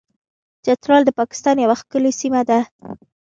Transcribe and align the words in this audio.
چترال 0.63 1.01
د 1.05 1.09
پاکستان 1.19 1.55
یوه 1.63 1.75
ښکلې 1.81 2.11
سیمه 2.21 2.41
ده. 2.49 2.59